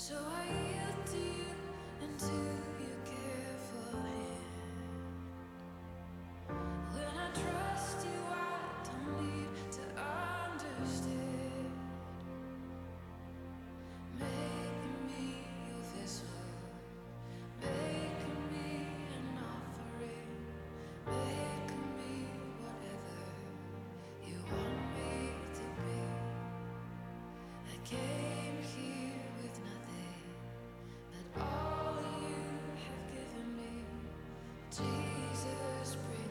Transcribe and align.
So 0.00 0.14
I 0.16 0.69
Jesus, 34.80 35.96
bring 36.08 36.29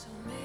So 0.00 0.08
many 0.24 0.39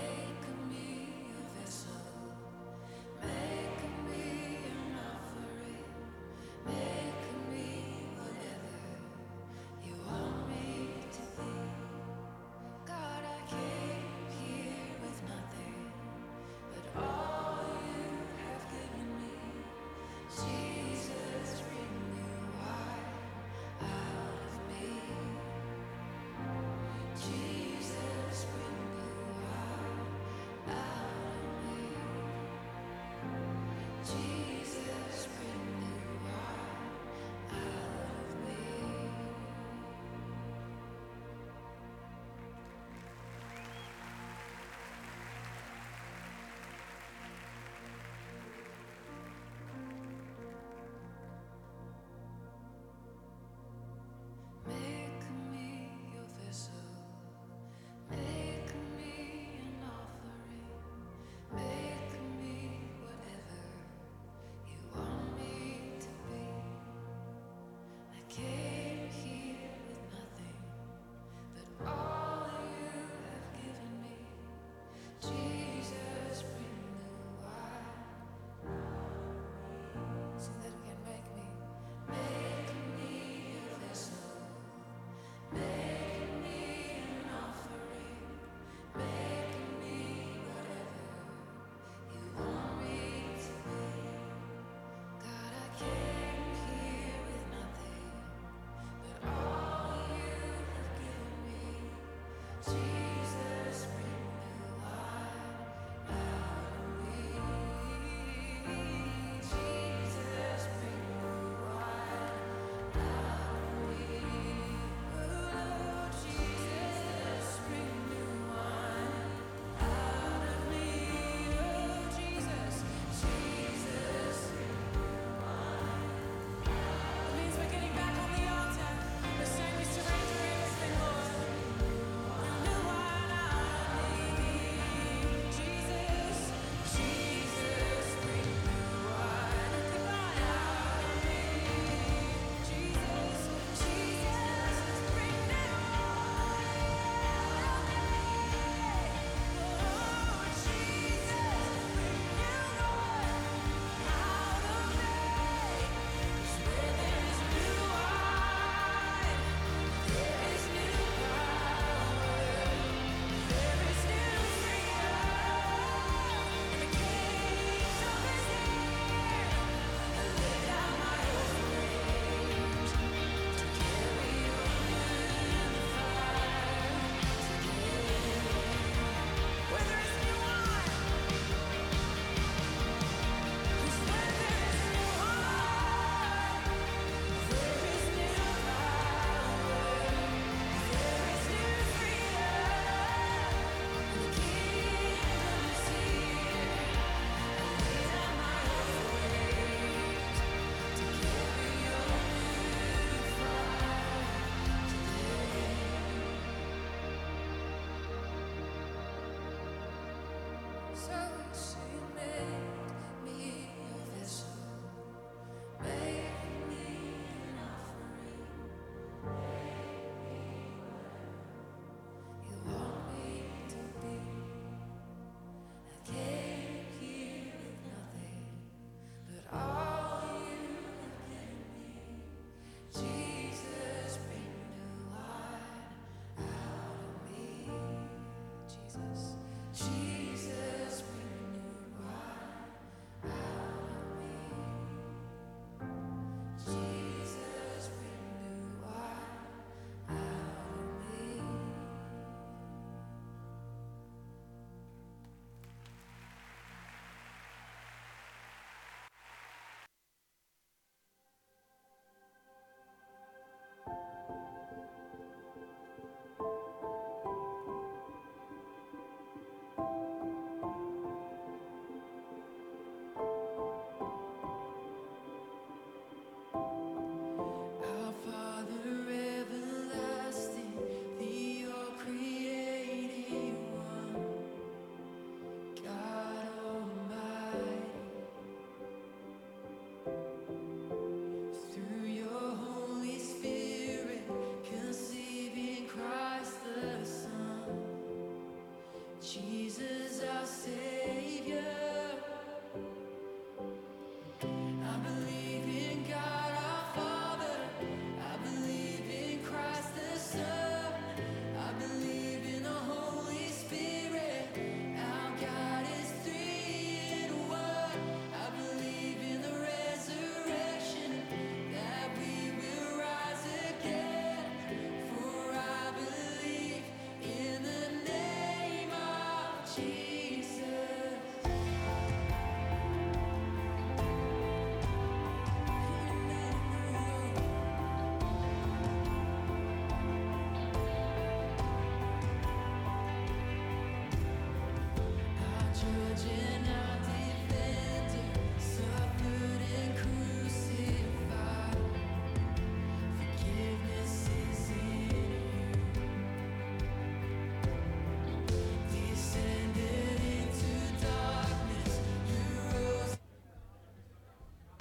Jesus. 329.76 330.15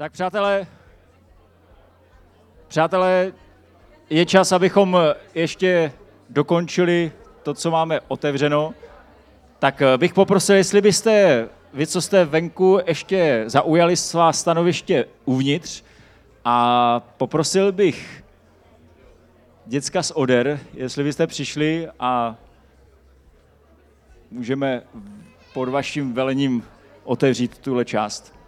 Tak 0.05 0.13
přátelé, 0.13 0.67
přátelé, 2.69 3.33
je 4.11 4.27
čas, 4.27 4.53
abychom 4.53 4.99
ještě 5.35 5.93
dokončili 6.31 7.13
to, 7.43 7.55
co 7.55 7.71
máme 7.71 8.01
otevřeno. 8.09 8.75
Tak 9.59 9.83
eh, 9.83 9.99
bych 9.99 10.15
poprosil, 10.15 10.57
jestli 10.57 10.81
byste 10.81 11.49
vy, 11.75 11.87
co 11.87 12.01
jste 12.01 12.25
venku, 12.25 12.79
ještě 12.87 13.45
zaujali 13.47 13.97
svá 13.97 14.33
stanoviště 14.33 15.05
uvnitř 15.25 15.83
a 16.45 17.01
poprosil 17.17 17.73
bych 17.73 18.25
děcka 19.67 20.03
z 20.03 20.13
Oder, 20.15 20.61
jestli 20.75 21.05
byste 21.05 21.27
přišli 21.27 21.89
a 22.01 22.37
můžeme 24.31 24.83
pod 25.55 25.69
vaším 25.69 26.13
velením 26.13 26.65
otevřít 27.05 27.59
tuhle 27.59 27.85
část. 27.85 28.44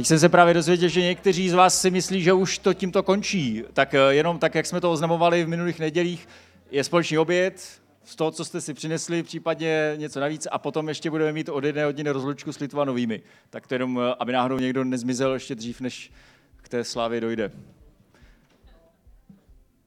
Teď 0.00 0.06
jsem 0.06 0.18
se 0.18 0.28
právě 0.28 0.54
dozvěděl, 0.54 0.88
že 0.88 1.00
někteří 1.00 1.48
z 1.48 1.54
vás 1.54 1.80
si 1.80 1.90
myslí, 1.90 2.22
že 2.22 2.32
už 2.32 2.58
to 2.58 2.74
tímto 2.74 3.02
končí. 3.02 3.64
Tak 3.72 3.94
eh, 3.94 3.98
jenom 4.10 4.38
tak, 4.38 4.54
jak 4.54 4.66
jsme 4.66 4.80
to 4.80 4.92
oznamovali 4.92 5.44
v 5.44 5.48
minulých 5.48 5.78
nedělích, 5.78 6.28
je 6.70 6.84
společný 6.84 7.18
oběd, 7.18 7.80
z 8.04 8.16
toho, 8.16 8.30
co 8.30 8.44
jste 8.44 8.60
si 8.60 8.74
přinesli, 8.74 9.22
případně 9.22 9.94
něco 9.96 10.20
navíc 10.20 10.48
a 10.50 10.58
potom 10.58 10.88
ještě 10.88 11.10
budeme 11.10 11.32
mít 11.32 11.48
od 11.48 11.64
jedné 11.64 11.84
hodiny 11.84 12.10
rozlučku 12.10 12.52
s 12.52 12.58
Litvanovými. 12.58 13.22
Tak 13.50 13.66
to 13.66 13.74
jenom, 13.74 14.00
eh, 14.00 14.14
aby 14.18 14.32
náhodou 14.32 14.58
někdo 14.58 14.84
nezmizel 14.84 15.34
ještě 15.34 15.54
dřív, 15.54 15.80
než 15.80 16.12
k 16.56 16.68
té 16.68 16.84
slávě 16.84 17.20
dojde. 17.20 17.50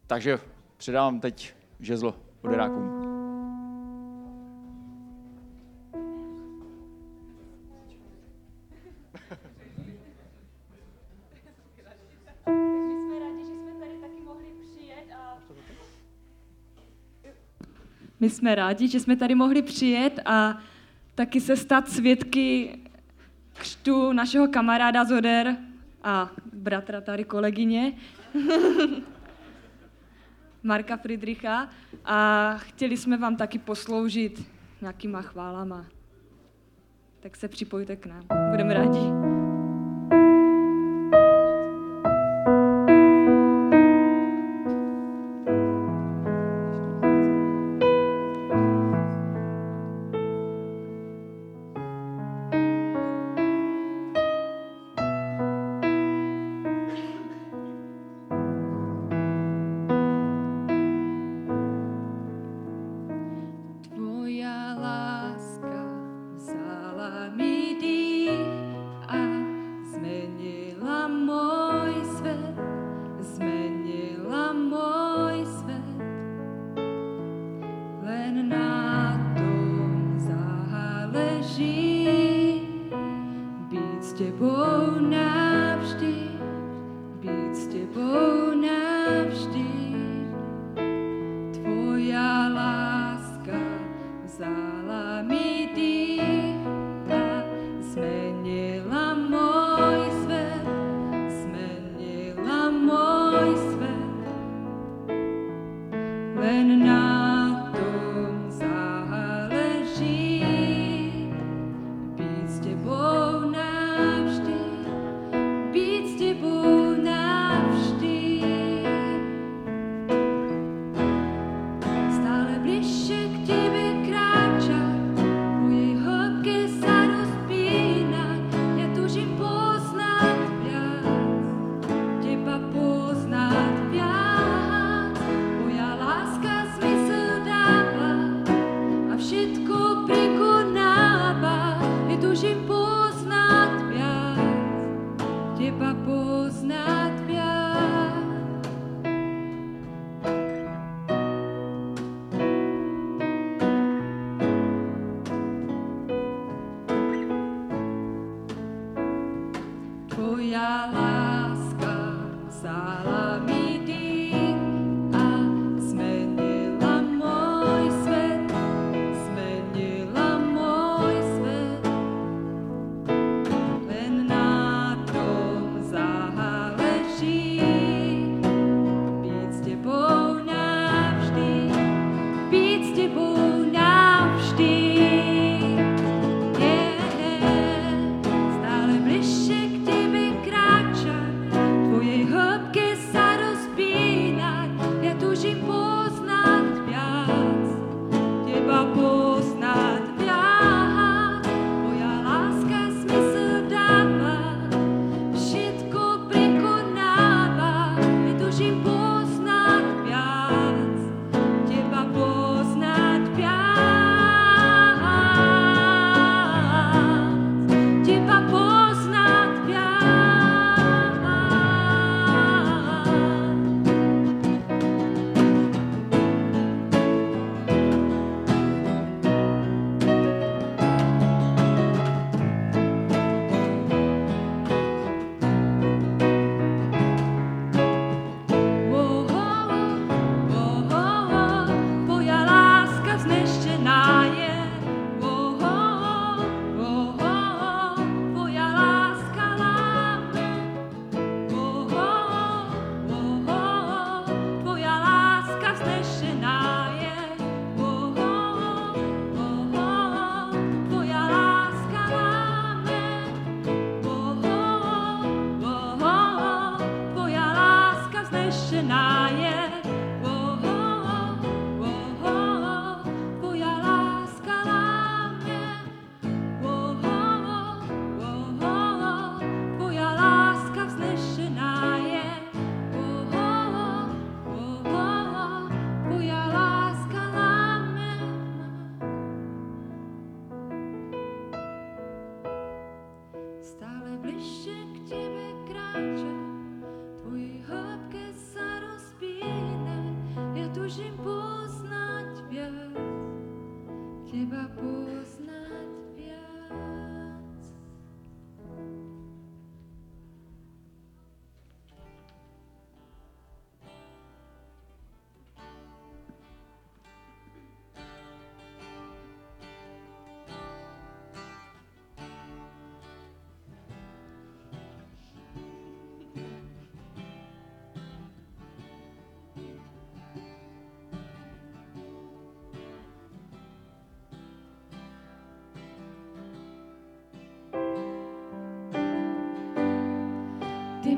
Takže 0.08 0.40
předávám 0.78 1.20
teď 1.20 1.54
žezlo 1.80 2.16
oderákům. 2.42 2.93
Jsme 18.34 18.56
rádi, 18.56 18.88
že 18.88 19.00
jsme 19.00 19.16
tady 19.16 19.36
mohli 19.36 19.62
přijet 19.62 20.20
a 20.26 20.58
taky 21.16 21.42
se 21.42 21.58
stát 21.58 21.90
svědky 21.90 22.80
křtu 23.54 24.14
našeho 24.14 24.48
kamaráda 24.48 25.06
Zoder 25.06 25.58
a 26.04 26.32
bratra 26.54 27.02
tady 27.02 27.24
kolegyně 27.24 27.94
Marka 30.64 30.98
Friedricha 30.98 31.70
a 32.06 32.54
chtěli 32.58 32.98
jsme 32.98 33.18
vám 33.18 33.36
taky 33.36 33.60
posloužit 33.60 34.44
nějakýma 34.82 35.22
chválama. 35.22 35.86
Tak 37.20 37.36
se 37.36 37.48
připojte 37.48 37.96
k 37.96 38.06
nám. 38.06 38.24
Budeme 38.52 38.74
rádi. 38.74 39.43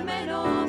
al 0.00 0.06
menos. 0.06 0.59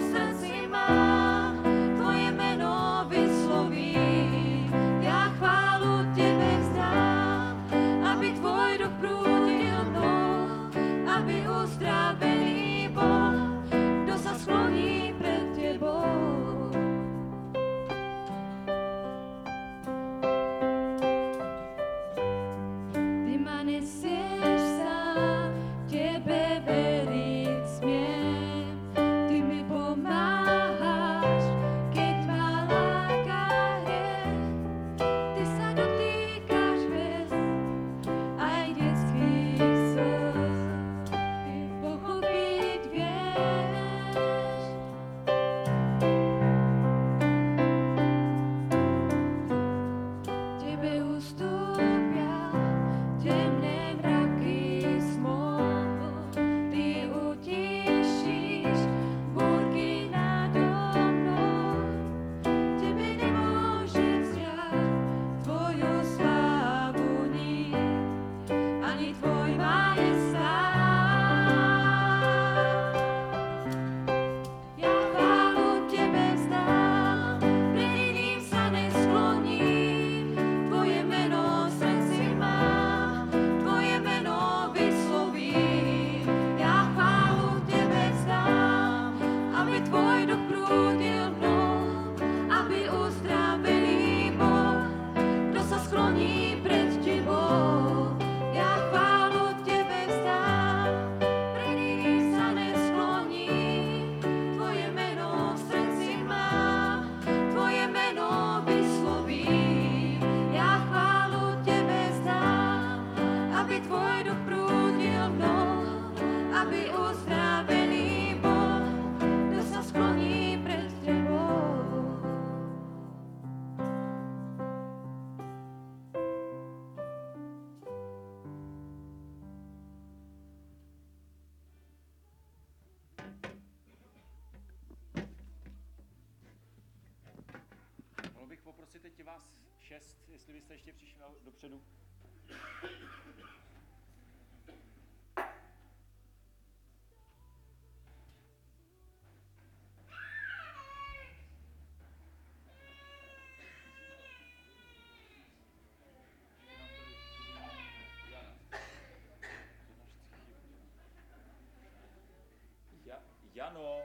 Jano. 163.62 164.00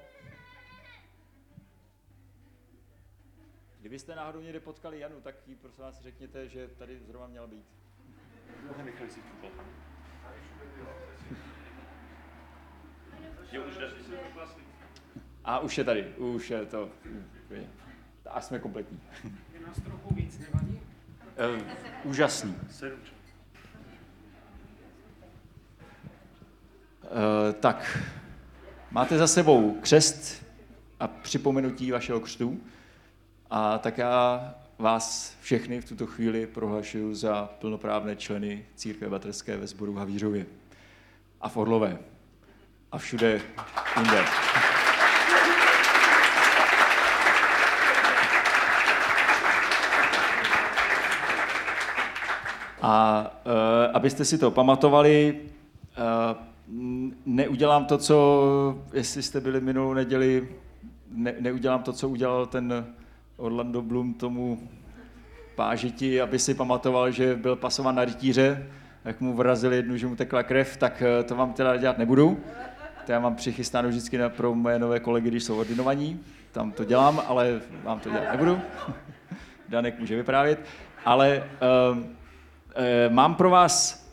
Kdybyste 3.80 4.14
náhodou 4.14 4.40
někde 4.40 4.60
potkali 4.60 5.00
Janu, 5.00 5.20
tak 5.20 5.34
jí 5.46 5.54
prosím 5.54 5.84
vás 5.84 6.00
řekněte, 6.00 6.48
že 6.48 6.68
tady 6.68 7.00
zrovna 7.00 7.26
měla 7.26 7.46
být. 7.46 7.64
Nechali 8.84 9.10
si 9.10 9.20
tu 9.20 9.46
Jo, 13.52 13.64
už. 13.64 13.74
A 15.44 15.58
už 15.58 15.78
je 15.78 15.84
tady, 15.84 16.14
už 16.14 16.50
je 16.50 16.66
to. 16.66 16.90
A 18.30 18.40
jsme 18.40 18.58
kompletní. 18.58 19.00
Je 19.52 19.60
nás 19.66 19.80
trochu 19.80 20.14
víc, 20.14 20.38
nevadí? 20.38 20.80
Uh, 21.56 22.10
úžasný. 22.10 22.56
Uh, 27.02 27.52
tak, 27.60 27.98
máte 28.90 29.18
za 29.18 29.26
sebou 29.26 29.78
křest 29.80 30.44
a 31.00 31.08
připomenutí 31.08 31.90
vašeho 31.90 32.20
křtu. 32.20 32.60
A 33.50 33.78
tak 33.78 33.98
já 33.98 34.54
vás 34.78 35.36
všechny 35.40 35.80
v 35.80 35.88
tuto 35.88 36.06
chvíli 36.06 36.46
prohlašuji 36.46 37.14
za 37.14 37.50
plnoprávné 37.60 38.16
členy 38.16 38.66
církve 38.74 39.08
baterské 39.08 39.56
ve 39.56 39.66
sboru 39.66 39.94
Havířově 39.94 40.46
a 41.40 41.48
v 41.48 41.56
Orlové 41.56 41.98
a 42.92 42.98
všude 42.98 43.40
jinde. 43.96 44.24
A 52.82 53.22
uh, 53.46 53.52
abyste 53.96 54.24
si 54.24 54.38
to 54.38 54.50
pamatovali, 54.50 55.40
uh, 55.98 56.36
neudělám 57.26 57.84
to, 57.84 57.98
co, 57.98 58.78
jestli 58.92 59.22
jste 59.22 59.40
byli 59.40 59.60
minulou 59.60 59.94
neděli, 59.94 60.48
ne, 61.10 61.34
neudělám 61.40 61.82
to, 61.82 61.92
co 61.92 62.08
udělal 62.08 62.46
ten 62.46 62.86
Orlando 63.36 63.82
Bloom 63.82 64.14
tomu 64.14 64.68
pážiti, 65.54 66.20
aby 66.20 66.38
si 66.38 66.54
pamatoval, 66.54 67.10
že 67.10 67.36
byl 67.36 67.56
pasovan 67.56 67.94
na 67.94 68.04
rytíře, 68.04 68.66
jak 69.04 69.20
mu 69.20 69.34
vrazil 69.34 69.72
jednu, 69.72 69.96
že 69.96 70.06
mu 70.06 70.16
tekla 70.16 70.42
krev, 70.42 70.76
tak 70.76 71.02
eh, 71.02 71.22
to 71.22 71.36
vám 71.36 71.52
teda 71.52 71.76
dělat 71.76 71.98
nebudu. 71.98 72.40
To 73.06 73.12
já 73.12 73.20
mám 73.20 73.34
přichystáno 73.34 73.88
vždycky 73.88 74.18
na, 74.18 74.28
pro 74.28 74.54
moje 74.54 74.78
nové 74.78 75.00
kolegy, 75.00 75.28
když 75.28 75.44
jsou 75.44 75.58
ordinovaní. 75.58 76.20
Tam 76.52 76.72
to 76.72 76.84
dělám, 76.84 77.22
ale 77.26 77.60
vám 77.84 78.00
to 78.00 78.10
dělat 78.10 78.32
nebudu. 78.32 78.60
Danek 79.68 79.98
může 79.98 80.16
vyprávět. 80.16 80.64
Ale 81.04 81.48
uh, 81.92 81.98
uh, 81.98 82.04
mám 83.08 83.34
pro 83.34 83.50
vás 83.50 84.05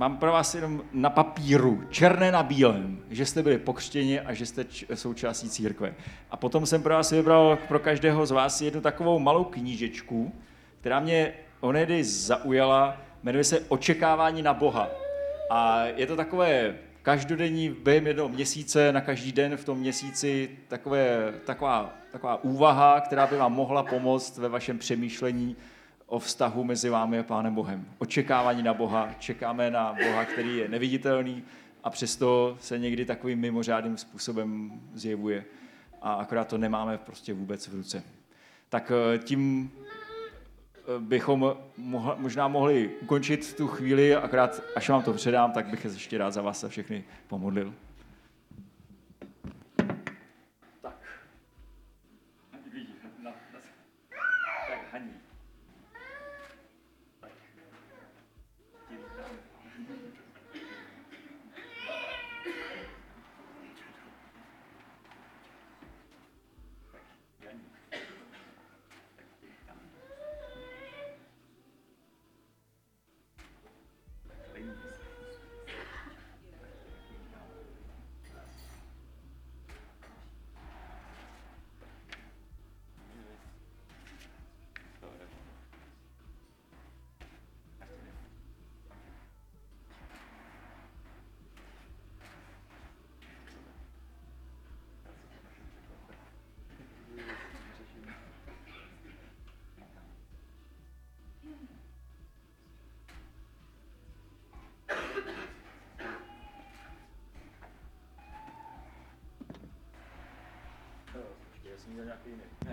mám 0.00 0.16
pro 0.16 0.32
vás 0.32 0.54
jenom 0.54 0.82
na 0.92 1.10
papíru, 1.10 1.84
černé 1.90 2.32
na 2.32 2.42
bílém, 2.42 2.98
že 3.10 3.26
jste 3.26 3.42
byli 3.42 3.58
pokřtěni 3.58 4.20
a 4.20 4.34
že 4.34 4.46
jste 4.46 4.64
č- 4.64 4.86
součástí 4.96 5.48
církve. 5.48 5.94
A 6.30 6.36
potom 6.36 6.66
jsem 6.66 6.82
pro 6.82 6.94
vás 6.94 7.10
vybral 7.10 7.58
pro 7.68 7.78
každého 7.78 8.26
z 8.26 8.30
vás 8.30 8.60
jednu 8.60 8.80
takovou 8.80 9.18
malou 9.18 9.44
knížečku, 9.44 10.32
která 10.80 11.00
mě 11.00 11.32
onedy 11.60 12.04
zaujala, 12.04 12.96
jmenuje 13.22 13.44
se 13.44 13.60
Očekávání 13.68 14.42
na 14.42 14.54
Boha. 14.54 14.88
A 15.50 15.84
je 15.84 16.06
to 16.06 16.16
takové 16.16 16.74
každodenní 17.02 17.68
během 17.68 18.06
jednoho 18.06 18.28
měsíce, 18.28 18.92
na 18.92 19.00
každý 19.00 19.32
den 19.32 19.56
v 19.56 19.64
tom 19.64 19.78
měsíci 19.78 20.50
takové, 20.68 21.34
taková, 21.44 21.94
taková 22.12 22.44
úvaha, 22.44 23.00
která 23.00 23.26
by 23.26 23.36
vám 23.36 23.52
mohla 23.52 23.82
pomoct 23.82 24.38
ve 24.38 24.48
vašem 24.48 24.78
přemýšlení 24.78 25.56
o 26.10 26.18
vztahu 26.18 26.64
mezi 26.64 26.88
vámi 26.88 27.18
a 27.18 27.22
Pánem 27.22 27.54
Bohem. 27.54 27.86
Očekávání 27.98 28.62
na 28.62 28.74
Boha, 28.74 29.14
čekáme 29.18 29.70
na 29.70 29.96
Boha, 30.04 30.24
který 30.24 30.56
je 30.56 30.68
neviditelný 30.68 31.42
a 31.84 31.90
přesto 31.90 32.56
se 32.60 32.78
někdy 32.78 33.04
takovým 33.04 33.38
mimořádným 33.38 33.96
způsobem 33.96 34.80
zjevuje 34.94 35.44
a 36.02 36.12
akorát 36.12 36.48
to 36.48 36.58
nemáme 36.58 36.98
prostě 36.98 37.34
vůbec 37.34 37.68
v 37.68 37.74
ruce. 37.74 38.02
Tak 38.68 38.92
eh, 39.14 39.18
tím 39.18 39.70
eh, 39.76 40.98
bychom 40.98 41.56
možná 42.16 42.48
mohli 42.48 42.90
ukončit 43.02 43.54
tu 43.56 43.68
chvíli, 43.68 44.14
akorát 44.14 44.62
až 44.76 44.88
vám 44.88 45.02
to 45.02 45.12
předám, 45.12 45.52
tak 45.52 45.66
bych 45.66 45.84
ještě 45.84 46.18
rád 46.18 46.30
za 46.30 46.42
vás 46.42 46.60
se 46.60 46.68
všechny 46.68 47.04
pomodlil. 47.26 47.74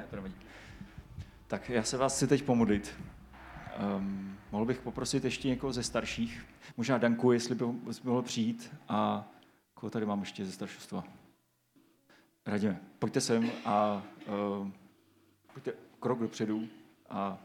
To 0.07 0.15
nevadí. 0.15 0.35
Tak 1.47 1.69
já 1.69 1.83
se 1.83 1.97
vás 1.97 2.15
chci 2.15 2.27
teď 2.27 2.43
pomodlit. 2.43 2.95
Um, 3.97 4.37
mohl 4.51 4.65
bych 4.65 4.81
poprosit 4.81 5.25
ještě 5.25 5.47
někoho 5.47 5.73
ze 5.73 5.83
starších, 5.83 6.45
možná 6.77 6.97
Danku, 6.97 7.31
jestli 7.31 7.55
by, 7.55 7.65
mohl 8.03 8.21
přijít 8.21 8.73
a 8.87 9.29
koho 9.73 9.89
tady 9.89 10.05
mám 10.05 10.19
ještě 10.19 10.45
ze 10.45 10.51
staršostva. 10.51 11.03
Radíme, 12.45 12.79
pojďte 12.99 13.21
sem 13.21 13.51
a 13.65 14.03
uh, 14.27 14.69
pojďte 15.53 15.73
krok 15.99 16.19
dopředu 16.19 16.67
a 17.09 17.37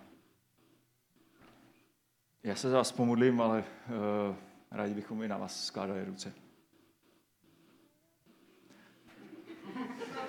já 2.42 2.54
se 2.54 2.70
za 2.70 2.76
vás 2.76 2.92
pomodlím, 2.92 3.40
ale 3.40 3.58
uh, 3.58 3.64
rádi 4.70 4.94
bychom 4.94 5.22
i 5.22 5.28
na 5.28 5.38
vás 5.38 5.64
skládali 5.64 6.04
ruce. 6.04 6.32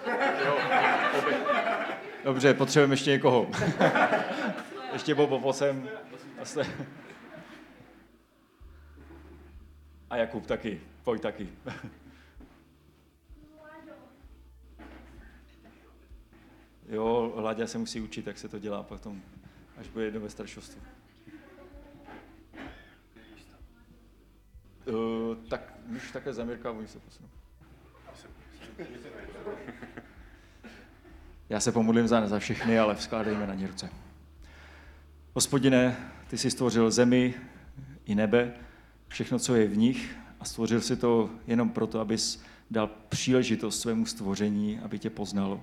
Dobře, 2.24 2.54
potřebujeme 2.54 2.94
ještě 2.94 3.12
někoho. 3.12 3.52
ještě 4.94 5.16
Bobo 5.16 5.40
posem. 5.40 5.90
A 10.10 10.18
Jakub 10.18 10.46
taky. 10.46 10.82
Pojď 11.04 11.22
taky. 11.22 11.50
jo, 16.90 17.34
Láďa 17.36 17.68
se 17.68 17.78
musí 17.78 18.02
učit, 18.02 18.28
jak 18.28 18.38
se 18.38 18.50
to 18.50 18.60
dělá 18.60 18.84
potom, 18.84 19.22
až 19.78 19.88
bude 19.88 20.06
jedno 20.06 20.20
ve 20.20 20.30
staršostvu. 20.30 20.82
Uh, 24.86 25.36
tak 25.50 25.74
už 25.96 26.12
také 26.12 26.34
za 26.34 26.46
Mirka, 26.46 26.72
oni 26.72 26.88
se 26.88 27.00
posunou. 27.00 27.30
Já 31.54 31.60
se 31.60 31.72
pomodlím 31.72 32.08
za, 32.08 32.28
za 32.28 32.40
všechny, 32.40 32.80
ale 32.80 32.96
vzkládejme 32.96 33.48
na 33.48 33.54
ně 33.54 33.68
ruce. 33.68 33.90
Hospodine, 35.34 35.98
ty 36.28 36.38
jsi 36.38 36.52
stvořil 36.52 36.92
zemi 36.92 37.34
i 38.06 38.16
nebe, 38.16 38.54
všechno, 39.08 39.40
co 39.40 39.56
je 39.56 39.68
v 39.68 39.78
nich 39.78 40.16
a 40.40 40.46
stvořil 40.46 40.82
si 40.82 40.96
to 40.96 41.30
jenom 41.48 41.70
proto, 41.70 42.00
abys 42.00 42.44
dal 42.72 42.90
příležitost 43.10 43.80
svému 43.80 44.06
stvoření, 44.06 44.80
aby 44.80 45.00
tě 45.00 45.10
poznalo. 45.10 45.62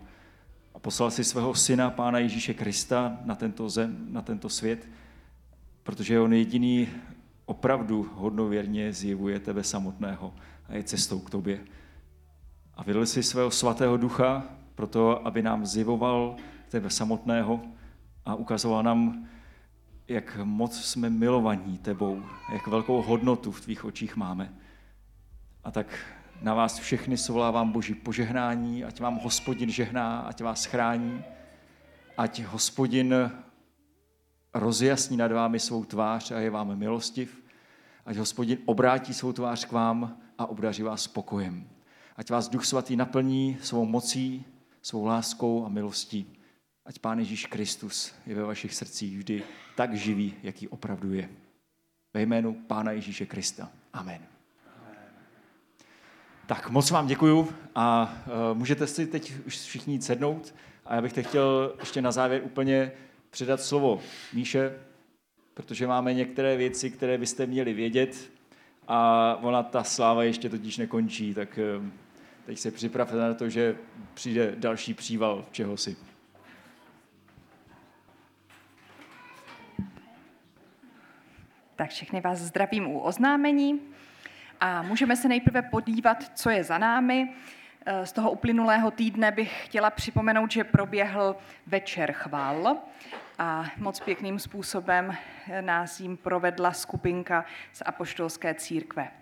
A 0.74 0.79
poslal 0.79 1.11
si 1.11 1.24
svého 1.24 1.55
syna, 1.55 1.90
Pána 1.90 2.18
Ježíše 2.18 2.55
Krista, 2.55 3.18
na 3.24 3.35
tento 3.35 3.68
zem, 3.68 4.07
na 4.11 4.22
tento 4.22 4.48
svět, 4.48 4.88
protože 5.83 6.20
on 6.20 6.33
jediný 6.33 6.88
opravdu 7.46 8.11
hodnověrně 8.14 8.92
zjevuje 8.92 9.40
tebe 9.40 9.64
samotného 9.64 10.35
a 10.68 10.74
je 10.74 10.83
cestou 10.83 11.18
k 11.18 11.31
tobě. 11.31 11.61
A 12.74 12.83
vydal 12.83 13.07
si 13.07 13.22
svého 13.22 13.50
svatého 13.50 13.96
ducha 13.96 14.60
proto, 14.81 15.27
aby 15.27 15.43
nám 15.43 15.66
zjevoval 15.66 16.37
tebe 16.69 16.90
samotného 16.90 17.61
a 18.25 18.35
ukazoval 18.35 18.83
nám, 18.83 19.29
jak 20.09 20.38
moc 20.45 20.81
jsme 20.81 21.11
milovaní 21.11 21.79
tebou, 21.79 22.23
jak 22.53 22.66
velkou 22.66 23.03
hodnotu 23.03 23.53
v 23.53 23.61
tvých 23.61 23.85
očích 23.85 24.16
máme. 24.16 24.55
A 25.64 25.71
tak 25.71 25.87
na 26.43 26.55
vás 26.55 26.79
všechny 26.79 27.16
svolávám 27.16 27.73
Boží 27.73 27.95
požehnání, 27.95 28.85
ať 28.85 29.01
vám 29.01 29.21
hospodin 29.21 29.71
žehná, 29.71 30.21
ať 30.21 30.43
vás 30.43 30.64
chrání, 30.64 31.25
ať 32.16 32.43
hospodin 32.43 33.31
rozjasní 34.55 35.16
nad 35.16 35.33
vámi 35.33 35.61
svou 35.61 35.85
tvář 35.85 36.31
a 36.31 36.40
je 36.40 36.51
vám 36.51 36.79
milostiv, 36.79 37.45
ať 38.07 38.16
hospodin 38.16 38.59
obrátí 38.64 39.14
svou 39.14 39.33
tvář 39.33 39.64
k 39.64 39.73
vám 39.73 40.16
a 40.38 40.47
obdaří 40.47 40.83
vás 40.83 41.03
spokojem. 41.03 41.69
Ať 42.16 42.31
vás 42.31 42.49
Duch 42.49 42.64
Svatý 42.64 42.97
naplní 42.97 43.59
svou 43.62 43.85
mocí, 43.85 44.45
svou 44.83 45.05
láskou 45.05 45.66
a 45.66 45.69
milostí. 45.69 46.27
Ať 46.87 46.99
Pán 46.99 47.19
Ježíš 47.19 47.47
Kristus 47.47 48.14
je 48.27 48.35
ve 48.35 48.43
vašich 48.43 48.75
srdcích 48.75 49.19
vždy 49.19 49.43
tak 49.77 49.95
živý, 49.95 50.35
jaký 50.43 50.69
opravdu 50.69 51.12
je. 51.12 51.29
Ve 52.14 52.23
jménu 52.23 52.55
Pána 52.55 52.93
Ježíše 52.93 53.27
Krista. 53.27 53.71
Amen. 53.93 54.21
Tak 56.47 56.71
moc 56.71 56.90
vám 56.90 57.07
děkuju 57.07 57.49
a 57.75 58.14
uh, 58.27 58.59
můžete 58.59 58.87
si 58.87 59.07
teď 59.07 59.33
už 59.47 59.59
všichni 59.59 60.03
sednout 60.03 60.55
a 60.87 60.95
já 60.95 61.03
bych 61.03 61.12
teď 61.12 61.27
chtěl 61.27 61.75
ještě 61.81 62.03
na 62.03 62.12
závěr 62.12 62.43
úplně 62.45 62.93
předat 63.31 63.61
slovo 63.61 64.01
Míše, 64.33 64.79
protože 65.55 65.87
máme 65.87 66.14
některé 66.14 66.57
věci, 66.57 66.90
které 66.90 67.19
byste 67.19 67.47
měli 67.47 67.73
vědět 67.73 68.31
a 68.88 69.37
ona 69.43 69.62
ta 69.62 69.85
sláva 69.85 70.25
ještě 70.25 70.49
totiž 70.49 70.77
nekončí, 70.79 71.35
tak 71.35 71.59
uh, 71.79 71.87
teď 72.46 72.59
se 72.59 72.70
připravte 72.70 73.16
na 73.16 73.35
to, 73.35 73.48
že 73.48 73.76
přijde 74.14 74.55
další 74.57 74.94
příval 74.94 75.44
čehosi. 75.53 75.96
Tak 81.76 81.90
všechny 81.90 82.20
vás 82.20 82.38
zdravím 82.38 82.87
u 82.87 83.00
oznámení 83.00 83.81
a 84.61 84.83
můžeme 84.83 85.16
se 85.16 85.29
nejprve 85.29 85.62
podívat, 85.62 86.38
co 86.38 86.50
je 86.50 86.64
za 86.64 86.79
námi. 86.79 87.35
Eh, 87.87 88.07
Z 88.07 88.12
toho 88.12 88.31
uplynulého 88.31 88.90
týdne 88.90 89.33
bych 89.33 89.64
chtěla 89.64 89.90
připomenout, 89.90 90.50
že 90.50 90.64
proběhl 90.64 91.37
večer 91.66 92.12
chval 92.12 92.76
a 93.38 93.64
moc 93.76 94.00
pěkným 94.00 94.38
způsobem 94.38 95.16
nás 95.61 96.00
jim 96.00 96.16
provedla 96.16 96.72
skupinka 96.72 97.44
z 97.72 97.83
Apoštolské 97.87 98.55
církve. 98.55 99.19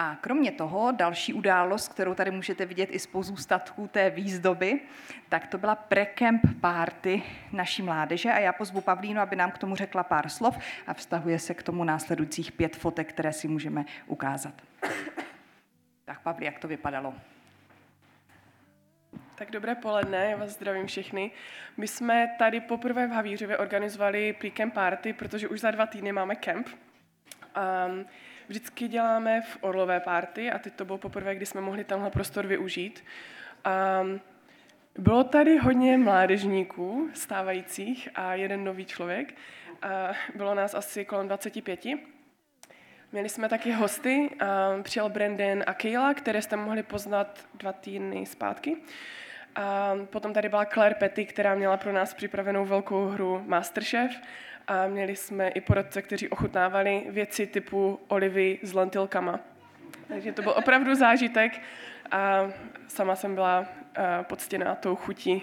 A 0.00 0.16
kromě 0.20 0.52
toho 0.52 0.92
další 0.92 1.34
událost, 1.34 1.88
kterou 1.88 2.14
tady 2.14 2.30
můžete 2.30 2.66
vidět 2.66 2.88
i 2.92 2.98
z 2.98 3.06
pozůstatků 3.06 3.88
té 3.88 4.10
výzdoby, 4.10 4.80
tak 5.28 5.46
to 5.46 5.58
byla 5.58 5.74
prekemp 5.74 6.42
party 6.60 7.22
naší 7.52 7.82
mládeže 7.82 8.32
a 8.32 8.38
já 8.38 8.52
pozvu 8.52 8.80
Pavlínu, 8.80 9.20
aby 9.20 9.36
nám 9.36 9.50
k 9.50 9.58
tomu 9.58 9.76
řekla 9.76 10.02
pár 10.02 10.28
slov 10.28 10.58
a 10.86 10.94
vztahuje 10.94 11.38
se 11.38 11.54
k 11.54 11.62
tomu 11.62 11.84
následujících 11.84 12.52
pět 12.52 12.76
fotek, 12.76 13.08
které 13.08 13.32
si 13.32 13.48
můžeme 13.48 13.84
ukázat. 14.06 14.54
Tak 16.04 16.20
Pavli, 16.20 16.44
jak 16.46 16.58
to 16.58 16.68
vypadalo? 16.68 17.14
Tak 19.34 19.50
dobré 19.50 19.74
poledne, 19.74 20.30
já 20.30 20.36
vás 20.36 20.50
zdravím 20.50 20.86
všechny. 20.86 21.30
My 21.76 21.88
jsme 21.88 22.36
tady 22.38 22.60
poprvé 22.60 23.06
v 23.06 23.10
Havířově 23.10 23.58
organizovali 23.58 24.32
pre-camp 24.32 24.74
party, 24.74 25.12
protože 25.12 25.48
už 25.48 25.60
za 25.60 25.70
dva 25.70 25.86
týdny 25.86 26.12
máme 26.12 26.36
kemp. 26.36 26.68
Um, 26.68 28.06
vždycky 28.48 28.88
děláme 28.88 29.40
v 29.40 29.58
Orlové 29.60 30.00
party 30.00 30.50
a 30.50 30.58
teď 30.58 30.72
to 30.74 30.84
bylo 30.84 30.98
poprvé, 30.98 31.34
kdy 31.34 31.46
jsme 31.46 31.60
mohli 31.60 31.84
tenhle 31.84 32.10
prostor 32.10 32.46
využít. 32.46 33.04
Um, 34.02 34.20
bylo 34.98 35.24
tady 35.24 35.58
hodně 35.58 35.98
mládežníků 35.98 37.10
stávajících 37.14 38.08
a 38.14 38.34
jeden 38.34 38.64
nový 38.64 38.84
člověk. 38.84 39.34
Uh, 39.84 40.16
bylo 40.34 40.54
nás 40.54 40.74
asi 40.74 41.04
kolem 41.04 41.28
25. 41.28 41.84
Měli 43.12 43.28
jsme 43.28 43.48
taky 43.48 43.72
hosty, 43.72 44.30
přijel 44.82 45.08
Brandon 45.08 45.62
a 45.66 45.74
Kayla, 45.74 46.14
které 46.14 46.42
jste 46.42 46.56
mohli 46.56 46.82
poznat 46.82 47.48
dva 47.54 47.72
týdny 47.72 48.26
zpátky. 48.26 48.76
A 49.58 49.94
potom 50.10 50.32
tady 50.32 50.48
byla 50.48 50.64
Claire 50.64 50.94
Petty, 50.94 51.24
která 51.24 51.54
měla 51.54 51.76
pro 51.76 51.92
nás 51.92 52.14
připravenou 52.14 52.64
velkou 52.64 53.06
hru 53.06 53.44
Masterchef. 53.46 54.20
A 54.66 54.86
měli 54.86 55.16
jsme 55.16 55.48
i 55.48 55.60
poradce, 55.60 56.02
kteří 56.02 56.28
ochutnávali 56.28 57.06
věci 57.08 57.46
typu 57.46 58.00
olivy 58.08 58.58
s 58.62 58.74
lentilkama. 58.74 59.40
Takže 60.08 60.32
to 60.32 60.42
byl 60.42 60.54
opravdu 60.56 60.94
zážitek 60.94 61.60
a 62.10 62.50
sama 62.88 63.16
jsem 63.16 63.34
byla 63.34 63.66
poctěná 64.22 64.74
tou 64.74 64.96
chutí 64.96 65.42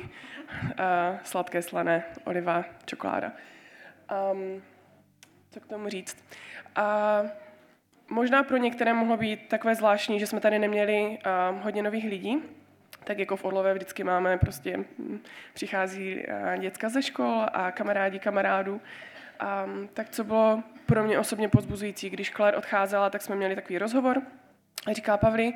sladké, 1.23 1.61
slané, 1.61 2.03
oliva, 2.23 2.65
čokoláda. 2.85 3.31
Um, 4.31 4.61
co 5.51 5.59
k 5.59 5.67
tomu 5.67 5.89
říct? 5.89 6.25
A 6.75 7.21
možná 8.09 8.43
pro 8.43 8.57
některé 8.57 8.93
mohlo 8.93 9.17
být 9.17 9.47
takové 9.47 9.75
zvláštní, 9.75 10.19
že 10.19 10.27
jsme 10.27 10.39
tady 10.39 10.59
neměli 10.59 11.17
hodně 11.61 11.83
nových 11.83 12.05
lidí, 12.05 12.43
tak 13.05 13.19
jako 13.19 13.35
v 13.35 13.45
Orlové 13.45 13.73
vždycky 13.73 14.03
máme, 14.03 14.37
prostě 14.37 14.77
hm, 14.77 15.19
přichází 15.53 16.15
uh, 16.15 16.61
děcka 16.61 16.89
ze 16.89 17.01
škol 17.01 17.45
a 17.53 17.71
kamarádi 17.71 18.19
kamarádů. 18.19 18.81
Um, 19.65 19.89
tak 19.93 20.09
co 20.09 20.23
bylo 20.23 20.63
pro 20.85 21.03
mě 21.03 21.19
osobně 21.19 21.49
pozbuzující, 21.49 22.09
když 22.09 22.31
Claire 22.31 22.57
odcházela, 22.57 23.09
tak 23.09 23.21
jsme 23.21 23.35
měli 23.35 23.55
takový 23.55 23.77
rozhovor 23.77 24.21
a 24.87 24.93
říká 24.93 25.17
Pavli, 25.17 25.53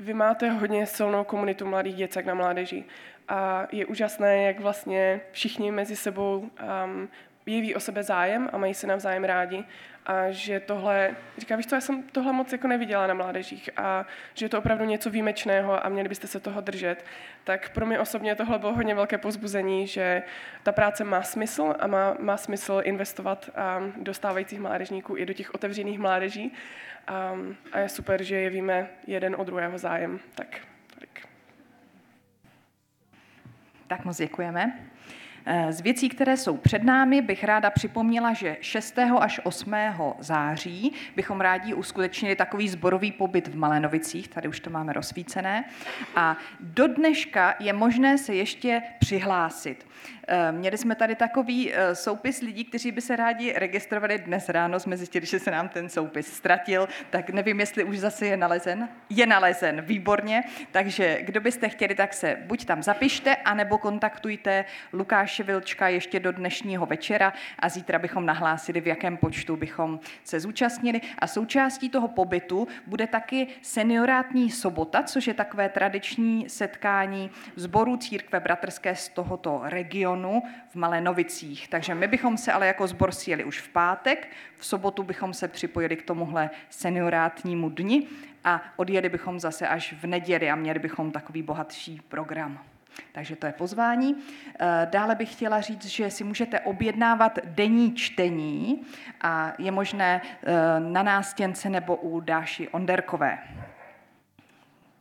vy 0.00 0.14
máte 0.14 0.50
hodně 0.50 0.86
silnou 0.86 1.24
komunitu 1.24 1.66
mladých 1.66 1.94
děcek 1.94 2.26
na 2.26 2.34
mládeži 2.34 2.84
a 3.28 3.66
je 3.72 3.86
úžasné, 3.86 4.42
jak 4.42 4.60
vlastně 4.60 5.20
všichni 5.32 5.70
mezi 5.70 5.96
sebou 5.96 6.38
um, 6.38 7.08
jeví 7.46 7.74
o 7.74 7.80
sebe 7.80 8.02
zájem 8.02 8.48
a 8.52 8.58
mají 8.58 8.74
se 8.74 8.86
navzájem 8.86 9.24
rádi 9.24 9.64
a 10.06 10.30
že 10.30 10.60
tohle, 10.60 11.16
říká, 11.38 11.56
víš 11.56 11.66
co, 11.66 11.74
já 11.74 11.80
jsem 11.80 12.02
tohle 12.02 12.32
moc 12.32 12.52
jako 12.52 12.68
neviděla 12.68 13.06
na 13.06 13.14
mládežích 13.14 13.70
a 13.76 14.06
že 14.34 14.44
je 14.44 14.48
to 14.48 14.58
opravdu 14.58 14.84
něco 14.84 15.10
výjimečného 15.10 15.86
a 15.86 15.88
měli 15.88 16.08
byste 16.08 16.26
se 16.26 16.40
toho 16.40 16.60
držet, 16.60 17.04
tak 17.44 17.70
pro 17.70 17.86
mě 17.86 17.98
osobně 17.98 18.34
tohle 18.34 18.58
bylo 18.58 18.74
hodně 18.74 18.94
velké 18.94 19.18
pozbuzení, 19.18 19.86
že 19.86 20.22
ta 20.62 20.72
práce 20.72 21.04
má 21.04 21.22
smysl 21.22 21.74
a 21.78 21.86
má, 21.86 22.16
má 22.18 22.36
smysl 22.36 22.80
investovat 22.84 23.50
um, 23.78 24.04
do 24.04 24.14
stávajících 24.14 24.60
mládežníků 24.60 25.16
i 25.16 25.26
do 25.26 25.32
těch 25.32 25.54
otevřených 25.54 25.98
mládeží 25.98 26.52
um, 27.34 27.56
a 27.72 27.78
je 27.78 27.88
super, 27.88 28.22
že 28.22 28.36
jevíme 28.36 28.88
jeden 29.06 29.36
o 29.38 29.44
druhého 29.44 29.78
zájem. 29.78 30.20
Tak, 30.34 30.60
tolik. 30.94 31.28
Tak 33.86 34.04
moc 34.04 34.16
děkujeme. 34.16 34.88
Z 35.70 35.80
věcí, 35.80 36.08
které 36.08 36.36
jsou 36.36 36.56
před 36.56 36.82
námi, 36.82 37.22
bych 37.22 37.44
ráda 37.44 37.70
připomněla, 37.70 38.32
že 38.32 38.56
6. 38.60 38.98
až 38.98 39.40
8. 39.44 39.74
září 40.18 40.92
bychom 41.16 41.40
rádi 41.40 41.74
uskutečnili 41.74 42.36
takový 42.36 42.68
zborový 42.68 43.12
pobyt 43.12 43.48
v 43.48 43.56
Malenovicích, 43.56 44.28
tady 44.28 44.48
už 44.48 44.60
to 44.60 44.70
máme 44.70 44.92
rozsvícené, 44.92 45.64
a 46.16 46.36
do 46.60 46.86
dneška 46.86 47.54
je 47.58 47.72
možné 47.72 48.18
se 48.18 48.34
ještě 48.34 48.82
přihlásit. 48.98 49.86
Měli 50.50 50.78
jsme 50.78 50.94
tady 50.94 51.14
takový 51.14 51.72
soupis 51.92 52.40
lidí, 52.40 52.64
kteří 52.64 52.92
by 52.92 53.00
se 53.00 53.16
rádi 53.16 53.52
registrovali. 53.56 54.18
Dnes 54.18 54.48
ráno 54.48 54.80
jsme 54.80 54.96
zjistili, 54.96 55.26
že 55.26 55.38
se 55.38 55.50
nám 55.50 55.68
ten 55.68 55.88
soupis 55.88 56.32
ztratil, 56.32 56.88
tak 57.10 57.30
nevím, 57.30 57.60
jestli 57.60 57.84
už 57.84 57.98
zase 57.98 58.26
je 58.26 58.36
nalezen. 58.36 58.88
Je 59.10 59.26
nalezen, 59.26 59.80
výborně. 59.80 60.44
Takže 60.70 61.18
kdo 61.22 61.40
byste 61.40 61.68
chtěli, 61.68 61.94
tak 61.94 62.14
se 62.14 62.36
buď 62.46 62.64
tam 62.64 62.82
zapište, 62.82 63.36
anebo 63.36 63.78
kontaktujte 63.78 64.64
Lukáše 64.92 65.42
Vilčka 65.42 65.88
ještě 65.88 66.20
do 66.20 66.32
dnešního 66.32 66.86
večera 66.86 67.32
a 67.58 67.68
zítra 67.68 67.98
bychom 67.98 68.26
nahlásili, 68.26 68.80
v 68.80 68.86
jakém 68.86 69.16
počtu 69.16 69.56
bychom 69.56 70.00
se 70.24 70.40
zúčastnili. 70.40 71.00
A 71.18 71.26
součástí 71.26 71.88
toho 71.88 72.08
pobytu 72.08 72.68
bude 72.86 73.06
taky 73.06 73.46
seniorátní 73.62 74.50
sobota, 74.50 75.02
což 75.02 75.26
je 75.26 75.34
takové 75.34 75.68
tradiční 75.68 76.48
setkání 76.48 77.30
zboru 77.56 77.96
církve 77.96 78.40
bratrské 78.40 78.96
z 78.96 79.08
tohoto 79.08 79.60
regionu 79.64 80.21
v 80.68 80.76
Malenovicích. 80.76 81.68
Takže 81.68 81.94
my 81.94 82.08
bychom 82.08 82.36
se 82.36 82.52
ale 82.52 82.66
jako 82.66 82.86
zbor 82.86 83.12
sjeli 83.12 83.44
už 83.44 83.60
v 83.60 83.68
pátek, 83.68 84.28
v 84.56 84.66
sobotu 84.66 85.02
bychom 85.02 85.34
se 85.34 85.48
připojili 85.48 85.96
k 85.96 86.02
tomuhle 86.02 86.50
seniorátnímu 86.70 87.68
dni 87.68 88.06
a 88.44 88.62
odjeli 88.76 89.08
bychom 89.08 89.40
zase 89.40 89.68
až 89.68 89.92
v 89.92 90.06
neděli 90.06 90.50
a 90.50 90.54
měli 90.54 90.78
bychom 90.78 91.10
takový 91.10 91.42
bohatší 91.42 92.00
program. 92.08 92.58
Takže 93.12 93.36
to 93.36 93.46
je 93.46 93.52
pozvání. 93.52 94.16
Dále 94.84 95.14
bych 95.14 95.32
chtěla 95.32 95.60
říct, 95.60 95.84
že 95.84 96.10
si 96.10 96.24
můžete 96.24 96.60
objednávat 96.60 97.38
denní 97.44 97.94
čtení 97.94 98.82
a 99.20 99.52
je 99.58 99.70
možné 99.70 100.20
na 100.78 101.02
nástěnce 101.02 101.70
nebo 101.70 101.96
u 101.96 102.20
Dáši 102.20 102.68
Onderkové. 102.68 103.38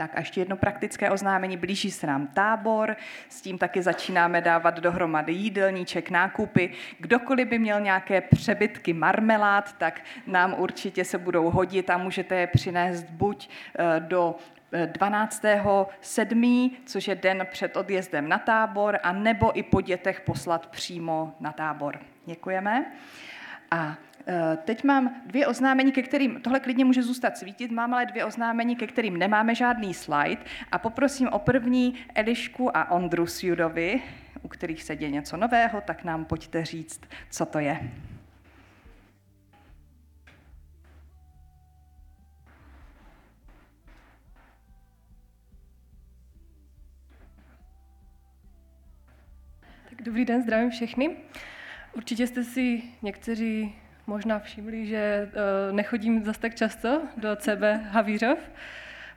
Tak 0.02 0.16
a 0.16 0.20
ještě 0.20 0.42
jedno 0.42 0.58
praktické 0.58 1.12
oznámení. 1.12 1.58
Blíží 1.58 1.92
se 1.92 2.08
nám 2.08 2.28
tábor, 2.28 2.96
s 3.30 3.42
tím 3.42 3.58
taky 3.58 3.82
začínáme 3.82 4.42
dávat 4.42 4.80
dohromady 4.80 5.34
jídelníček, 5.34 6.10
nákupy. 6.10 6.74
Kdokoliv 7.00 7.48
by 7.48 7.60
měl 7.60 7.82
nějaké 7.82 8.22
přebytky 8.22 8.94
marmelád, 8.94 9.78
tak 9.78 10.02
nám 10.28 10.56
určitě 10.58 11.06
se 11.06 11.18
budou 11.18 11.50
hodit 11.50 11.90
a 11.90 11.98
můžete 11.98 12.36
je 12.36 12.48
přinést 12.48 13.04
buď 13.04 13.50
eh, 13.80 14.00
do 14.00 14.36
12.7., 14.72 16.72
což 16.86 17.08
je 17.08 17.16
den 17.16 17.48
před 17.52 17.78
odjezdem 17.78 18.30
na 18.30 18.38
tábor, 18.38 19.00
a 19.04 19.12
nebo 19.12 19.58
i 19.58 19.64
po 19.64 19.82
dětech 19.82 20.22
poslat 20.22 20.68
přímo 20.68 21.34
na 21.40 21.52
tábor. 21.52 22.00
Děkujeme. 22.26 22.86
A 23.72 23.96
Teď 24.64 24.84
mám 24.84 25.22
dvě 25.26 25.48
oznámení, 25.48 25.92
ke 25.92 26.02
kterým, 26.02 26.42
tohle 26.42 26.60
klidně 26.60 26.86
může 26.86 27.04
zůstat 27.04 27.38
svítit, 27.38 27.72
mám 27.72 27.94
ale 27.94 28.06
dvě 28.06 28.26
oznámení, 28.26 28.76
ke 28.76 28.88
kterým 28.88 29.18
nemáme 29.18 29.56
žádný 29.56 29.94
slide 29.94 30.42
a 30.72 30.78
poprosím 30.78 31.28
o 31.28 31.40
první 31.40 31.96
Elišku 32.16 32.78
a 32.78 32.92
Ondru 32.92 33.28
Sjudovi, 33.28 34.02
u 34.42 34.48
kterých 34.48 34.84
se 34.84 34.96
děje 34.96 35.12
něco 35.12 35.38
nového, 35.38 35.82
tak 35.82 36.04
nám 36.04 36.26
pojďte 36.26 36.66
říct, 36.66 37.02
co 37.30 37.46
to 37.46 37.60
je. 37.60 37.92
Dobrý 50.04 50.26
den, 50.26 50.42
zdravím 50.42 50.70
všechny. 50.70 51.18
Určitě 51.94 52.28
jste 52.28 52.44
si 52.44 52.82
někteří 53.02 53.76
možná 54.12 54.39
všimli, 54.39 54.86
že 54.86 55.30
uh, 55.32 55.76
nechodím 55.76 56.24
zase 56.24 56.39
tak 56.39 56.56
často 56.56 57.02
do 57.17 57.36
CB 57.36 57.63
Havířov. 57.89 58.39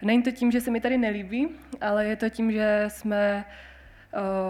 Není 0.03 0.23
to 0.23 0.31
tím, 0.31 0.51
že 0.51 0.61
se 0.61 0.71
mi 0.71 0.81
tady 0.81 0.99
nelíbí, 0.99 1.49
ale 1.81 2.07
je 2.07 2.17
to 2.17 2.29
tím, 2.31 2.53
že 2.53 2.85
jsme 2.89 3.45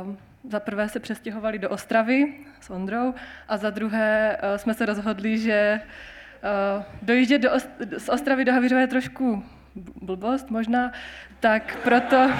uh, 0.05 0.15
za 0.51 0.61
prvé 0.61 0.89
se 0.89 1.01
přestěhovali 1.01 1.59
do 1.59 1.71
Ostravy 1.71 2.35
s 2.61 2.71
Ondrou 2.71 3.15
a 3.49 3.57
za 3.57 3.71
druhé 3.71 4.37
uh, 4.37 4.57
jsme 4.57 4.75
se 4.75 4.87
rozhodli, 4.87 5.39
že 5.39 5.81
dojíždět 7.03 7.43
do 7.43 7.51
Ost- 7.51 7.99
z 7.99 8.09
Ostravy 8.09 8.45
do 8.45 8.53
Havířova 8.53 8.81
je 8.81 8.87
trošku 8.87 9.45
blbost 10.03 10.51
možná, 10.51 10.93
tak 11.41 11.77
proto 11.83 12.31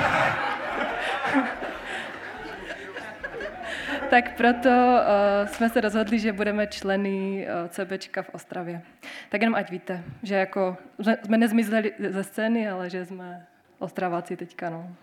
tak 4.15 4.37
proto 4.37 4.69
uh, 4.69 5.49
jsme 5.49 5.69
se 5.69 5.81
rozhodli, 5.81 6.19
že 6.19 6.33
budeme 6.33 6.67
členy 6.67 7.47
uh, 7.47 7.69
CBčka 7.69 8.23
v 8.23 8.31
Ostravě. 8.33 8.83
Tak 9.29 9.41
jenom 9.41 9.55
ať 9.55 9.71
víte, 9.71 10.03
že 10.23 10.35
jako 10.35 10.77
jsme 11.25 11.39
nezmizeli 11.39 11.93
ze 12.09 12.25
scény, 12.25 12.69
ale 12.69 12.91
že 12.91 13.05
jsme 13.05 13.47
Ostraváci 13.79 14.37
teďka, 14.37 14.71
no. 14.71 14.97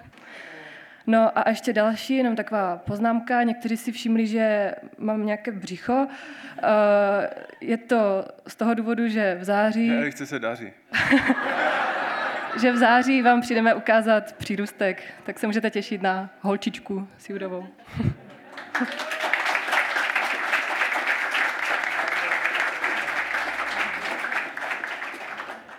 No 1.07 1.39
a 1.39 1.49
ještě 1.49 1.73
další, 1.73 2.15
jenom 2.15 2.35
taková 2.35 2.77
poznámka. 2.77 3.43
Někteří 3.43 3.77
si 3.77 3.91
všimli, 3.91 4.27
že 4.27 4.75
mám 4.97 5.25
nějaké 5.25 5.51
břicho. 5.51 5.93
Uh, 5.93 6.07
je 7.61 7.77
to 7.77 8.25
z 8.47 8.55
toho 8.55 8.73
důvodu, 8.73 9.07
že 9.07 9.35
v 9.39 9.43
září... 9.43 9.91
chce 10.09 10.25
se 10.25 10.39
daří. 10.39 10.71
že 12.61 12.71
v 12.71 12.77
září 12.77 13.21
vám 13.21 13.41
přijdeme 13.41 13.73
ukázat 13.73 14.33
přírůstek, 14.33 15.03
tak 15.23 15.39
se 15.39 15.47
můžete 15.47 15.69
těšit 15.69 16.01
na 16.01 16.29
holčičku 16.41 17.07
Siudovou. 17.17 17.67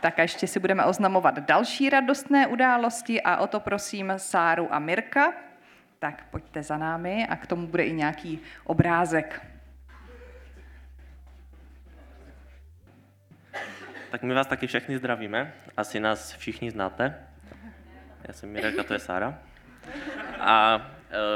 Tak 0.00 0.18
a 0.18 0.22
ještě 0.22 0.46
si 0.46 0.60
budeme 0.60 0.84
oznamovat 0.84 1.38
další 1.38 1.90
radostné 1.90 2.46
události 2.46 3.22
a 3.22 3.36
o 3.36 3.46
to 3.46 3.60
prosím 3.60 4.12
Sáru 4.16 4.74
a 4.74 4.78
Mirka. 4.78 5.32
Tak 5.98 6.24
pojďte 6.30 6.62
za 6.62 6.76
námi 6.76 7.26
a 7.26 7.36
k 7.36 7.46
tomu 7.46 7.66
bude 7.66 7.84
i 7.84 7.92
nějaký 7.92 8.40
obrázek. 8.64 9.46
Tak 14.10 14.22
my 14.22 14.34
vás 14.34 14.46
taky 14.46 14.66
všechny 14.66 14.98
zdravíme. 14.98 15.52
Asi 15.76 16.00
nás 16.00 16.32
všichni 16.32 16.70
znáte. 16.70 17.26
Já 18.28 18.32
jsem 18.32 18.52
Mirek 18.52 18.78
a 18.78 18.82
to 18.82 18.92
je 18.92 18.98
Sára. 18.98 19.38
A 20.40 20.82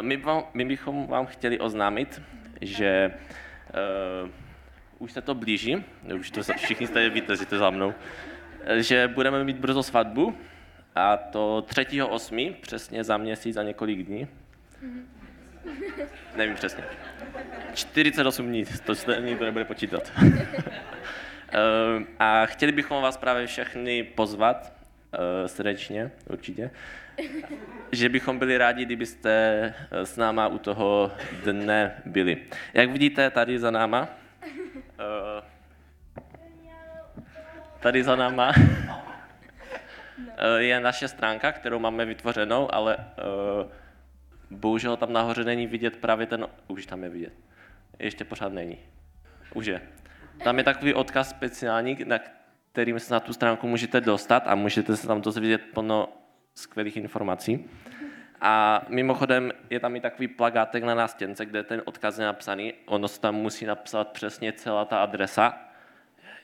my, 0.00 0.16
vám, 0.16 0.44
my 0.54 0.64
bychom 0.64 1.06
vám 1.06 1.26
chtěli 1.26 1.58
oznámit, 1.58 2.22
že 2.60 3.14
uh, 4.24 4.30
už 4.98 5.12
se 5.12 5.22
to 5.22 5.34
blíží, 5.34 5.84
už 6.18 6.30
to 6.30 6.42
všichni 6.42 6.86
jste 6.86 7.08
víte, 7.08 7.36
že 7.36 7.46
to 7.46 7.58
za 7.58 7.70
mnou, 7.70 7.94
eh, 8.64 8.82
že 8.82 9.08
budeme 9.08 9.44
mít 9.44 9.56
brzo 9.56 9.82
svatbu 9.82 10.38
a 10.94 11.16
to 11.16 11.64
3.8. 11.68 12.54
přesně 12.60 13.04
za 13.04 13.16
měsíc, 13.16 13.54
za 13.54 13.62
několik 13.62 14.02
dní. 14.02 14.28
Nevím 16.36 16.54
přesně. 16.54 16.84
48 17.74 18.46
dní, 18.46 18.64
to 18.84 18.94
se 18.94 19.20
nikdo 19.20 19.44
nebude 19.44 19.64
počítat. 19.64 20.12
a 22.18 22.46
chtěli 22.46 22.72
bychom 22.72 23.02
vás 23.02 23.16
právě 23.16 23.46
všechny 23.46 24.02
pozvat 24.02 24.75
srdečně, 25.46 26.10
určitě, 26.30 26.70
že 27.92 28.08
bychom 28.08 28.38
byli 28.38 28.58
rádi, 28.58 28.84
kdybyste 28.84 29.30
eh, 29.90 30.06
s 30.06 30.16
náma 30.16 30.48
u 30.48 30.58
toho 30.58 31.12
dne 31.44 32.02
byli. 32.04 32.36
Jak 32.74 32.90
vidíte 32.90 33.30
tady 33.30 33.58
za 33.58 33.70
náma, 33.70 34.08
eh, 34.98 35.42
tady 37.80 38.02
za 38.04 38.16
náma 38.16 38.52
eh, 40.36 40.62
je 40.62 40.80
naše 40.80 41.08
stránka, 41.08 41.52
kterou 41.52 41.78
máme 41.78 42.04
vytvořenou, 42.04 42.74
ale 42.74 42.96
bohužel 44.50 44.96
tam 44.96 45.12
nahoře 45.12 45.44
není 45.44 45.66
vidět 45.66 45.96
právě 45.96 46.26
ten, 46.26 46.46
už 46.68 46.86
tam 46.86 47.02
je 47.04 47.08
vidět, 47.08 47.32
ještě 47.98 48.24
pořád 48.24 48.52
není, 48.52 48.78
už 49.54 49.66
je. 49.66 49.82
Tam 50.44 50.58
je 50.58 50.64
takový 50.64 50.94
odkaz 50.94 51.30
speciální, 51.30 51.96
na 52.04 52.18
kterým 52.76 53.00
se 53.00 53.14
na 53.14 53.20
tu 53.20 53.32
stránku 53.32 53.68
můžete 53.68 54.00
dostat 54.00 54.42
a 54.46 54.54
můžete 54.54 54.96
se 54.96 55.06
tam 55.06 55.20
dozvědět 55.20 55.62
plno 55.74 56.08
skvělých 56.54 56.96
informací. 56.96 57.64
A 58.40 58.84
mimochodem 58.88 59.52
je 59.70 59.80
tam 59.80 59.96
i 59.96 60.00
takový 60.00 60.28
plagátek 60.28 60.84
na 60.84 60.94
nástěnce, 60.94 61.46
kde 61.46 61.62
ten 61.62 61.82
odkaz 61.84 62.18
je 62.18 62.24
napsaný. 62.24 62.74
Ono 62.86 63.08
se 63.08 63.20
tam 63.20 63.34
musí 63.34 63.64
napsat 63.64 64.08
přesně 64.08 64.52
celá 64.52 64.84
ta 64.84 65.02
adresa. 65.02 65.58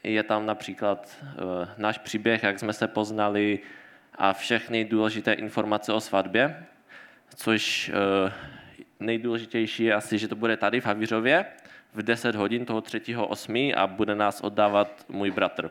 Je 0.02 0.22
tam 0.22 0.46
například 0.46 1.16
uh, 1.22 1.68
náš 1.76 1.98
příběh, 1.98 2.42
jak 2.42 2.58
jsme 2.58 2.72
se 2.72 2.88
poznali 2.88 3.58
a 4.14 4.32
všechny 4.32 4.84
důležité 4.84 5.32
informace 5.32 5.92
o 5.92 6.00
svatbě, 6.00 6.66
což 7.34 7.90
uh, 8.24 8.32
nejdůležitější 9.00 9.84
je 9.84 9.94
asi, 9.94 10.18
že 10.18 10.28
to 10.28 10.36
bude 10.36 10.56
tady 10.56 10.80
v 10.80 10.86
Havířově 10.86 11.44
v 11.94 12.02
10 12.02 12.34
hodin 12.34 12.64
toho 12.64 12.80
3.8. 12.80 13.74
a 13.76 13.86
bude 13.86 14.14
nás 14.14 14.40
oddávat 14.40 15.04
můj 15.08 15.30
bratr. 15.30 15.70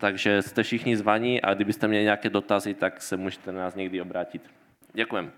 Takže 0.00 0.42
jste 0.42 0.62
všichni 0.62 0.96
zvaní 0.96 1.42
a 1.42 1.54
kdybyste 1.54 1.88
měli 1.88 2.04
nějaké 2.04 2.30
dotazy, 2.30 2.74
tak 2.74 3.02
se 3.02 3.16
můžete 3.16 3.52
na 3.52 3.60
nás 3.60 3.74
někdy 3.74 4.02
obrátit. 4.02 4.50
Děkujem. 4.92 5.32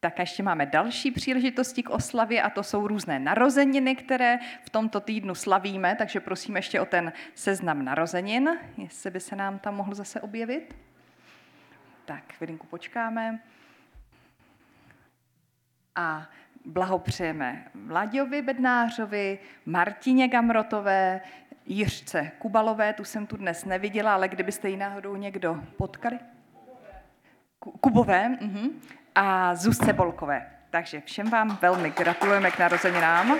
Tak 0.00 0.18
a 0.18 0.22
ještě 0.22 0.42
máme 0.42 0.66
další 0.66 1.10
příležitosti 1.10 1.82
k 1.82 1.90
oslavě 1.90 2.42
a 2.42 2.50
to 2.50 2.62
jsou 2.62 2.88
různé 2.88 3.18
narozeniny, 3.18 3.96
které 3.96 4.38
v 4.64 4.70
tomto 4.70 5.00
týdnu 5.00 5.34
slavíme, 5.34 5.96
takže 5.96 6.20
prosím 6.20 6.56
ještě 6.56 6.80
o 6.80 6.86
ten 6.86 7.12
seznam 7.34 7.84
narozenin, 7.84 8.50
jestli 8.78 9.10
by 9.10 9.20
se 9.20 9.36
nám 9.36 9.58
tam 9.58 9.74
mohl 9.74 9.94
zase 9.94 10.20
objevit. 10.20 10.76
Tak, 12.04 12.32
chvilinku 12.32 12.66
počkáme. 12.66 13.40
A 15.94 16.28
blahopřejeme 16.64 17.64
Vlaďovi 17.74 18.42
Bednářovi, 18.42 19.38
Martině 19.66 20.28
Gamrotové, 20.28 21.20
Jiřce 21.66 22.30
Kubalové, 22.38 22.92
tu 22.92 23.04
jsem 23.04 23.26
tu 23.26 23.36
dnes 23.36 23.64
neviděla, 23.64 24.14
ale 24.14 24.28
kdybyste 24.28 24.68
ji 24.68 24.76
náhodou 24.76 25.16
někdo 25.16 25.62
potkali? 25.76 26.18
Kubové 27.80 28.28
uh-huh. 28.40 28.70
a 29.14 29.54
Zuzce 29.54 29.92
Bolkové. 29.92 30.46
Takže 30.70 31.00
všem 31.00 31.30
vám 31.30 31.58
velmi 31.62 31.90
gratulujeme 31.90 32.50
k 32.50 32.58
narozeninám. 32.58 33.38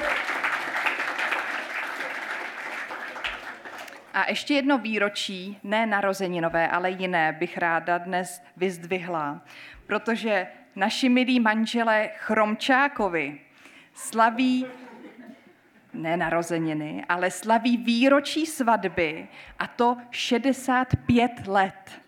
A 4.15 4.29
ještě 4.29 4.55
jedno 4.55 4.79
výročí, 4.79 5.59
ne 5.63 5.87
narozeninové, 5.87 6.69
ale 6.69 6.91
jiné, 6.91 7.33
bych 7.33 7.59
ráda 7.59 7.99
dnes 7.99 8.43
vyzdvihla, 8.57 9.41
protože 9.87 10.47
naši 10.77 11.09
milí 11.09 11.41
manželé 11.41 12.11
Chromčákovi 12.19 13.41
slaví 13.95 14.67
ne 15.93 16.17
narozeniny, 16.17 17.05
ale 17.09 17.31
slaví 17.31 17.77
výročí 17.77 18.47
svatby 18.47 19.29
a 19.59 19.67
to 19.67 19.97
65 20.11 21.33
let. 21.47 22.03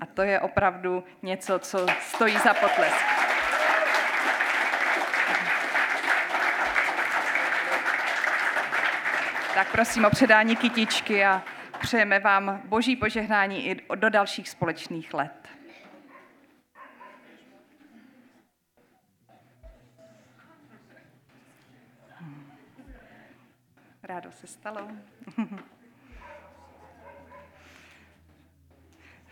A 0.00 0.06
to 0.06 0.22
je 0.22 0.40
opravdu 0.40 1.04
něco, 1.22 1.58
co 1.58 1.86
stojí 2.00 2.38
za 2.38 2.54
potlesk. 2.54 3.04
Tak 9.54 9.72
prosím 9.72 10.04
o 10.04 10.10
předání 10.10 10.56
kytičky 10.56 11.24
a 11.24 11.42
přejeme 11.80 12.18
vám 12.18 12.62
boží 12.64 12.96
požehnání 12.96 13.66
i 13.66 13.76
do 13.94 14.10
dalších 14.10 14.48
společných 14.48 15.14
let. 15.14 15.57
Rádo 24.08 24.32
se 24.32 24.46
stalo. 24.46 24.88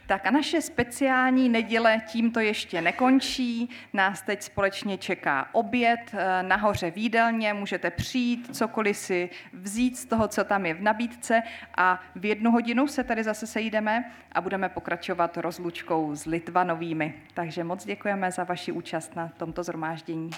Tak 0.06 0.26
a 0.26 0.30
naše 0.30 0.60
speciální 0.60 1.48
neděle 1.48 2.02
tímto 2.06 2.40
ještě 2.40 2.82
nekončí. 2.82 3.70
Nás 3.92 4.22
teď 4.22 4.42
společně 4.42 4.98
čeká 4.98 5.48
oběd 5.52 6.00
eh, 6.12 6.42
nahoře 6.42 6.90
v 6.90 6.96
jídelně. 6.96 7.54
Můžete 7.54 7.90
přijít, 7.90 8.56
cokoliv 8.56 8.96
si 8.96 9.30
vzít 9.52 9.98
z 9.98 10.04
toho, 10.04 10.28
co 10.28 10.44
tam 10.44 10.66
je 10.66 10.74
v 10.74 10.82
nabídce 10.82 11.42
a 11.76 12.00
v 12.14 12.24
jednu 12.24 12.50
hodinu 12.50 12.88
se 12.88 13.04
tady 13.04 13.24
zase 13.24 13.46
sejdeme 13.46 14.12
a 14.32 14.40
budeme 14.40 14.68
pokračovat 14.68 15.36
rozlučkou 15.36 16.14
s 16.14 16.24
Litvanovými. 16.24 17.14
Takže 17.34 17.64
moc 17.64 17.84
děkujeme 17.84 18.30
za 18.30 18.44
vaši 18.44 18.72
účast 18.72 19.16
na 19.16 19.28
tomto 19.36 19.62
zhromáždění. 19.62 20.30